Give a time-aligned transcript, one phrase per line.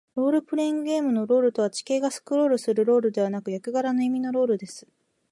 [0.15, 4.87] ロールプレイングゲームのロールとは、地形がスクロールするロールではなく、役柄の意味のロールです。